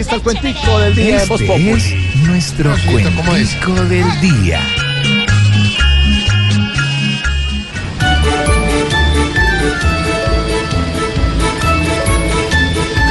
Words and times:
Aquí 0.00 0.04
está 0.04 0.16
el 0.16 0.22
cuentico 0.22 0.78
del 0.78 0.94
día 0.94 1.24
Voz 1.28 1.42
Este 1.42 1.46
Populi. 1.46 1.72
es 1.72 2.26
nuestro 2.26 2.74
cuentico 2.90 3.74
del 3.84 4.20
día. 4.22 4.58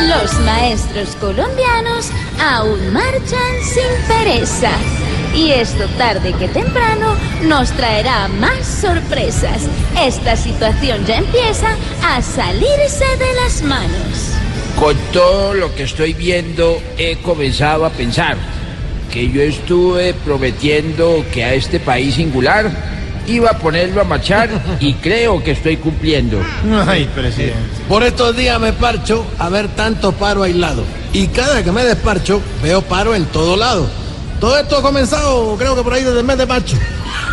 Los 0.08 0.40
maestros 0.40 1.16
colombianos 1.18 2.10
aún 2.42 2.92
marchan 2.92 3.54
sin 3.64 4.08
pereza. 4.08 4.72
Y 5.36 5.52
esto 5.52 5.88
tarde 6.00 6.34
que 6.34 6.48
temprano 6.48 7.16
nos 7.44 7.70
traerá 7.74 8.28
más 8.30 8.66
sorpresas. 8.66 9.70
Esta 9.96 10.36
situación 10.36 11.06
ya 11.06 11.18
empieza 11.18 11.68
a 12.04 12.20
salirse 12.24 13.06
de 13.20 13.34
las 13.44 13.62
manos. 13.62 14.39
Con 14.80 14.96
todo 15.12 15.54
lo 15.54 15.76
que 15.76 15.84
estoy 15.84 16.14
viendo, 16.14 16.82
he 16.98 17.18
comenzado 17.18 17.86
a 17.86 17.90
pensar 17.90 18.38
que 19.12 19.30
yo 19.30 19.42
estuve 19.42 20.14
prometiendo 20.14 21.26
que 21.34 21.44
a 21.44 21.54
este 21.54 21.82
país 21.82 22.16
singular 22.16 22.72
iba 23.28 23.50
a 23.50 23.58
ponerlo 23.58 24.00
a 24.00 24.06
marchar 24.06 24.50
y 24.80 24.94
creo 24.96 25.44
que 25.44 25.52
estoy 25.52 25.76
cumpliendo. 25.76 26.42
Ay, 26.88 27.10
presidente. 27.14 27.60
Por 27.90 28.04
estos 28.04 28.38
días 28.38 28.58
me 28.58 28.72
parcho 28.72 29.26
a 29.38 29.50
ver 29.50 29.68
tanto 29.70 30.14
paro 30.14 30.44
aislado. 30.44 30.86
Y 31.12 31.28
cada 31.28 31.56
vez 31.56 31.66
que 31.66 31.74
me 31.74 31.84
desparcho, 31.84 32.42
veo 32.64 32.82
paro 32.82 33.14
en 33.16 33.26
todo 33.26 33.58
lado. 33.58 33.90
Todo 34.40 34.58
esto 34.58 34.78
ha 34.78 34.82
comenzado, 34.82 35.58
creo 35.58 35.76
que 35.76 35.84
por 35.84 35.94
ahí 35.94 36.06
desde 36.06 36.20
el 36.20 36.26
mes 36.26 36.38
de 36.38 36.46
marzo. 36.46 36.78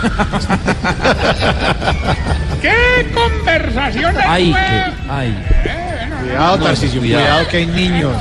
¿Qué 2.60 3.06
conversaciones 3.14 4.24
Ay, 4.26 4.52
que, 4.52 4.92
ay. 5.08 5.32
Cuidado, 6.20 6.58
Tarcisio, 6.58 7.00
cuidado 7.00 7.48
que 7.48 7.56
hay 7.58 7.66
niños. 7.66 8.16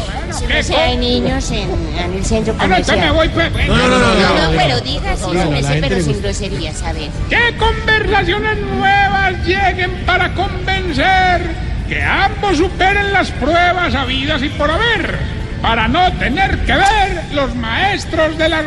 ¿Qué 0.47 0.63
Si 0.63 0.73
hay 0.73 0.97
niños 0.97 1.49
en, 1.51 1.69
en 1.97 2.13
el 2.13 2.25
centro 2.25 2.53
Ah, 2.59 2.67
no, 2.67 2.75
comercial. 2.75 3.13
voy, 3.13 3.29
pues. 3.29 3.51
No, 3.67 3.77
no, 3.77 3.87
no, 3.87 3.97
no, 3.97 4.15
No, 4.15 4.51
no. 4.51 4.57
pero 4.57 4.81
diga 4.81 5.15
sí, 5.15 5.23
sí, 5.63 5.77
pero 5.81 6.01
sin 6.01 6.21
groserías, 6.21 6.83
a 6.83 6.93
ver. 6.93 7.09
¿Qué 7.29 7.55
conversaciones 7.57 8.57
nuevas 8.59 9.33
lleguen 9.45 9.91
para 10.05 10.33
convencer 10.33 11.41
que 11.87 12.01
ambos 12.03 12.57
superen 12.57 13.13
las 13.13 13.31
pruebas 13.31 13.95
habidas 13.95 14.41
y 14.43 14.49
por 14.49 14.69
haber? 14.71 15.17
Para 15.61 15.87
no 15.87 16.11
tener 16.13 16.59
que 16.65 16.73
ver 16.73 17.23
los 17.33 17.55
maestros 17.55 18.37
de 18.37 18.49
las 18.49 18.65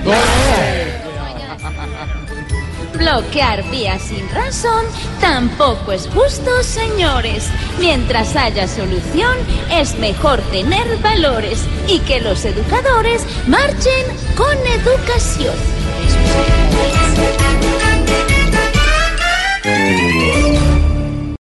Bloquear 3.10 3.64
vías 3.70 4.02
sin 4.02 4.28
razón 4.28 4.84
tampoco 5.18 5.92
es 5.92 6.06
justo, 6.08 6.62
señores. 6.62 7.48
Mientras 7.78 8.36
haya 8.36 8.68
solución, 8.68 9.34
es 9.70 9.98
mejor 9.98 10.42
tener 10.50 10.98
valores 10.98 11.64
y 11.86 12.00
que 12.00 12.20
los 12.20 12.44
educadores 12.44 13.24
marchen 13.46 14.04
con 14.36 14.54
educación. 14.58 15.54